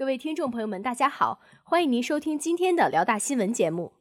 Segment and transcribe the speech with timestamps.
[0.00, 3.92] 各位听众朋友们，大家好，欢迎您收听今天的辽大新闻节目。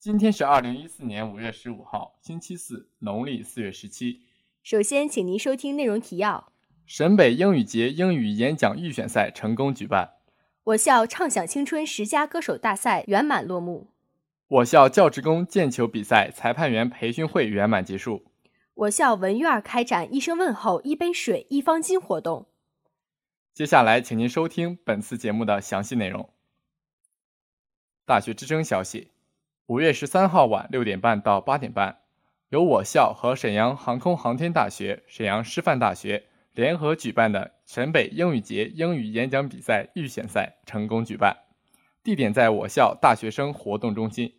[0.00, 4.22] 今天是二零一四年五月十五号，星期四，农历四月十七。
[4.64, 6.50] 首先，请您收听内容提要：
[6.86, 10.08] 沈北英语节英语演讲预选赛成功举办；
[10.64, 13.86] 我校畅享青春十佳歌手大赛圆满落幕；
[14.48, 18.24] 我校教职工毽球比赛裁判员培训会圆满结束；
[18.74, 22.48] 我校文院开展一声问候，一杯水，一方巾活动。
[23.54, 26.28] 接下来，请您收听本次节目的详细内容。
[28.04, 29.12] 大学之声消息。
[29.66, 32.00] 五月十三号晚六点半到八点半，
[32.48, 41.36] 由我校和沈阳航空航天大学、沈阳师范大学联合举办的沈北英语节英语演讲比赛预选赛成功举办，
[42.02, 44.34] 地点在我校大学生活动中心。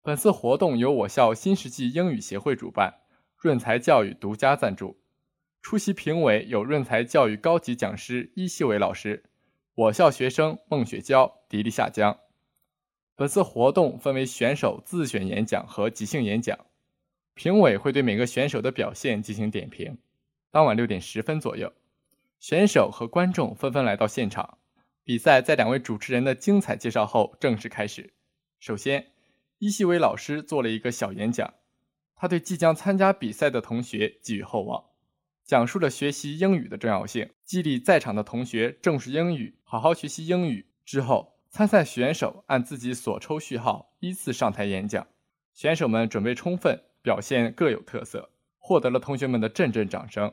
[0.00, 2.94] 本次活动由我校新世纪英语协会主办，
[3.36, 4.96] 润才教育独家赞助。
[5.60, 9.24] 出席评委有润才教育高级讲师伊希伟老师，
[9.74, 12.18] 我校学生孟雪娇、迪丽夏江。
[13.14, 16.58] 本次活动分为选手自选演讲和即兴演讲，
[17.34, 19.98] 评委会对每个选手的表现进行点评。
[20.50, 21.72] 当晚六点十分左右，
[22.38, 24.58] 选手和观众纷纷来到现场。
[25.04, 28.14] 比赛在两位主持人的精彩介绍后正式开始。
[28.60, 29.08] 首先，
[29.58, 31.54] 伊希伟老师做了一个小演讲，
[32.14, 34.84] 他对即将参加比赛的同学寄予厚望，
[35.48, 40.66] 讲述了学习英语的重要性，激励在场的同学重视英语，好好学习英语。
[40.84, 41.32] 之后。
[41.50, 45.06] 参赛选手按自己所抽序号依次上台演讲，
[45.54, 50.30] 选手们准备充分，表现各有特色，获得了同学们的阵阵掌声。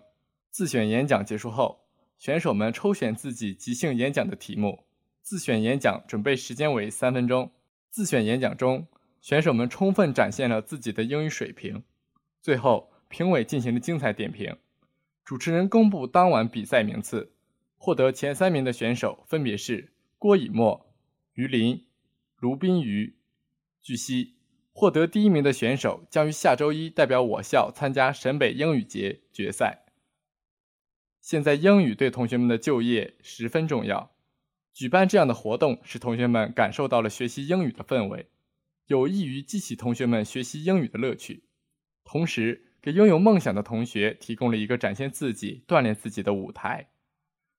[0.51, 1.85] 自选演讲结束后，
[2.19, 4.83] 选手们抽选自己即兴演讲的题目。
[5.21, 7.49] 自选演讲准备时间为三分钟。
[7.89, 8.85] 自选演讲中，
[9.21, 11.81] 选手们充分展现了自己的英语水平。
[12.41, 14.57] 最后，评委进行了精彩点评。
[15.25, 17.33] 主持人公布当晚比赛名次，
[17.77, 20.93] 获得前三名的选手分别是郭以沫。
[21.33, 21.87] 于林、
[22.37, 23.17] 卢宾瑜。
[23.81, 24.35] 据悉，
[24.71, 29.85] 获得第一名的选手将于下周一代表我校参加沈北英语节决赛。
[31.21, 34.15] 现在，英语对同学们的就业十分重要。
[34.73, 38.29] 举办这样的活动，使同学们感受到了学习英语的氛围，
[38.85, 41.45] 有益于激起同学们学习英语的乐趣，
[42.03, 46.89] 同时给拥有梦想的同学提供了一个展现自己、锻炼自己的舞台，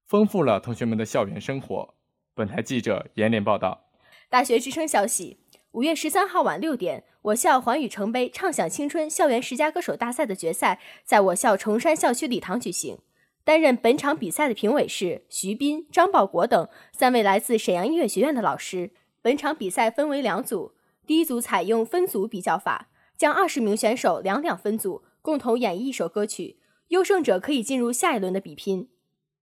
[0.06, 1.96] 丰富了同学们的校园生活。
[2.32, 3.88] 本台记者严连报道。
[4.28, 5.40] 大学之声消息：
[5.72, 12.98] 五月十三号晚六点，我校环宇城杯畅享青春校园十佳歌手大赛的决赛在我校崇山校区礼堂举行。
[13.42, 18.92] 担任本场比赛的评委是徐斌、张保国等三位来自沈阳音乐学院的老师。
[19.20, 26.60] 本场比赛分为两组，第一组采用分组比较法，将二十名选手两两分组，共同演绎一首歌曲，
[26.90, 28.90] 优胜者可以进入下一轮的比拼。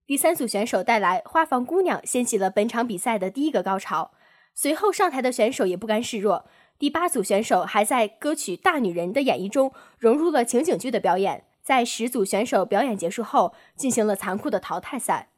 [0.06, 4.12] 第三组选手带来《花房姑娘》，掀起了本场比赛的第一个高潮。
[4.55, 6.47] 随后上台的选手也不甘示弱，
[6.78, 11.45] 第八组选手还在歌曲《大女人》的演绎中融入了情景剧的表演。
[11.62, 15.33] 在十组选手表演结束后，进行了残酷的淘汰赛，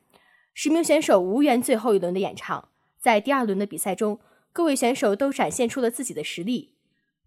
[0.55, 2.69] 十名选手无缘最后一轮的演唱。
[3.01, 4.21] 在第二轮的比赛中，
[4.53, 6.75] 各位选手都展现出了自己的实力。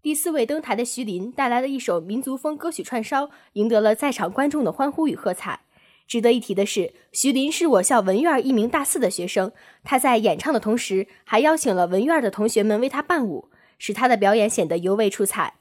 [0.02, 5.60] 第四位登台的徐林带来了一首民族风歌曲串烧，赢得了在场观众的欢呼与喝彩。
[6.06, 9.52] 值得一提的是，徐林是我校文院一名大四的学生。
[9.84, 15.56] 他在演唱的同时，还邀请了文院的同学们为他伴舞，使他的表演显得尤为出彩。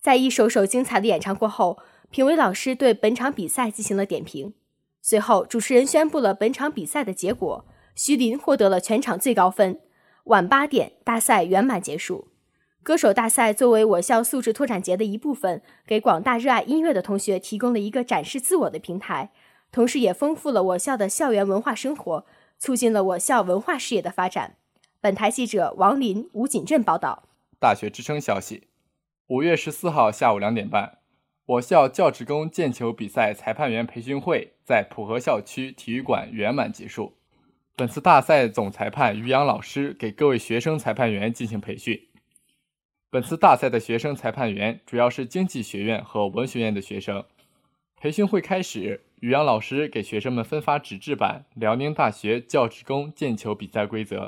[0.00, 1.78] 在一首首精彩的演唱过后，
[2.10, 4.54] 评委老师对本场比赛进行了点评。
[5.00, 9.78] 随后，主持人宣布了本场比赛的结果：徐林获得了全场最高分。
[10.24, 12.33] 晚八点，大赛圆满结束。
[12.84, 19.30] 歌手大赛作为我校素质拓展节的一部分，给广大热爱音乐的同学提供了一个展示自我的平台。
[19.72, 22.26] 同时，也丰富了我校的校园文化生活，
[22.58, 24.56] 促进了我校文化事业的发展。
[25.00, 27.22] 本台记者王林、吴锦镇报道。
[27.58, 28.68] 大学之声消息：
[29.28, 30.98] 五月十四号下午两点半，
[31.46, 37.14] 我校教职工毽球比赛裁判员培训会在浦河校区体育馆圆满结束。
[37.74, 41.98] 本次大赛总裁判于洋老师给各位学生裁判员进行培训。
[43.14, 47.24] 本次大赛的学生裁判员主要是经济学院和文学院的学生。
[47.94, 49.04] 培训会开始。
[49.20, 54.26] 于洋老师给学生们分发纸质版《辽宁大学教职工毽球比赛规则》，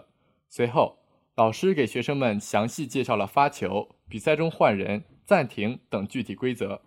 [0.48, 1.00] 随后，
[1.34, 6.82] 老师给学生们详细介绍了发球、比赛中换人、暂停等具体规则。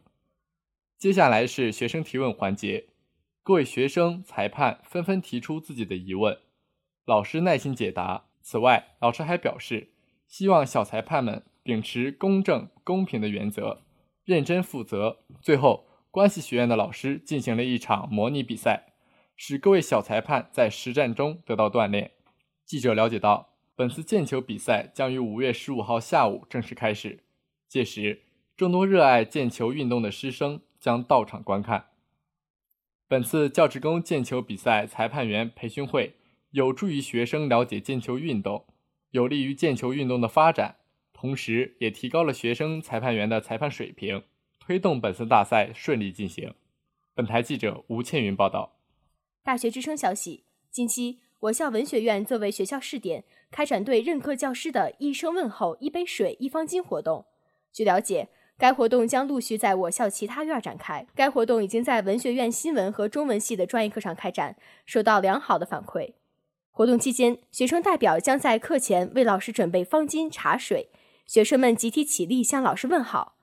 [0.97, 2.85] 接下来是学生提问环节，
[3.43, 6.39] 各位学生、裁判纷纷提出自己的疑问，
[7.03, 8.27] 老师耐心解答。
[8.41, 9.89] 此外，老师还表示，
[10.29, 13.83] 希望小裁判们秉持公正、公平的原则，
[14.25, 15.19] 认真负责。
[15.39, 15.85] 最后。
[16.11, 18.93] 关系学院的老师进行了一场模拟比赛，
[19.35, 22.13] 使各位小裁判在实战中得到锻炼。
[22.65, 27.23] 记者了解到，本次毽球比赛将于五月十五号下午正式开始，
[27.67, 28.23] 届时
[28.57, 31.89] 众多热爱毽球运动的师生将到场观看。
[33.07, 36.15] 本次教职工毽球比赛裁判员培训会
[36.49, 38.65] 有助于学生了解毽球运动，
[39.11, 40.77] 有利于毽球运动的发展，
[41.19, 44.23] 同时也提高了学生裁判员的裁判水平，
[44.57, 46.53] 推动本次大赛顺利进行。
[47.13, 48.77] 本台记者吴倩云报道。
[49.43, 51.19] 大学之声消息：近期。
[51.39, 57.25] 我校文学院作为学校试点，开展对任课教师的一声问候、一杯水、一方巾活动。
[57.71, 61.05] 据了解，该活动将陆续在我校其他院展开。
[61.15, 66.13] 该活动已经在文学院新闻和中文系的专业课上开展，受到良好的反馈。
[66.71, 70.89] 活动期间，学生代表将在课前为老师准备方巾、茶水，
[71.29, 73.35] 学生们集体起立向老师问好。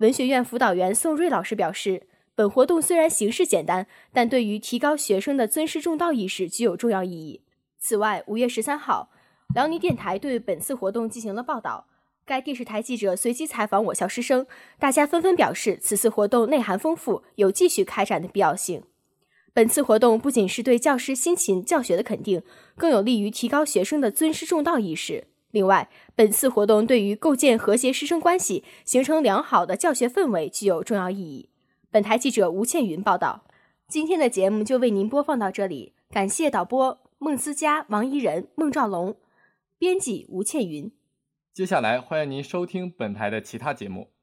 [0.00, 2.06] 文学院辅导员宋瑞老师表示。
[2.34, 7.40] 本活动虽然形式简单，但对于提高学生的尊师重道意识具有重要意义。
[7.78, 9.10] 此外，五月十三号，
[9.54, 11.86] 辽宁电台对本次活动进行了报道。
[12.26, 14.46] 该电视台记者随机采访我校师生，
[14.80, 18.82] 大家纷纷表示此次活动内涵丰富，有继续开展的必要性。
[19.54, 22.42] 本次活动不仅是对教师辛勤教学的肯定，
[22.76, 25.28] 更有利于提高学生的尊师重道意识。
[25.54, 31.48] 另外，本次活动对于构建和谐师生关系、形成良好的教学氛围具有重要意义。
[31.92, 33.44] 本台记者吴倩云报道，
[33.86, 39.16] 今天的节目就为您播放到这里，感谢导播孟思佳、王怡人、孟兆龙，
[39.78, 40.90] 编辑吴倩云。
[41.52, 44.13] 接下来欢迎您收听本台的其他节目。